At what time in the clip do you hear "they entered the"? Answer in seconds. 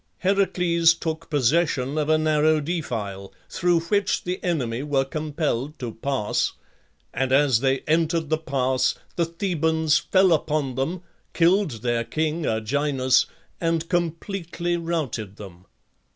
7.59-8.39